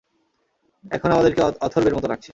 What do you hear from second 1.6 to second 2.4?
অথর্বের মতো লাগছে!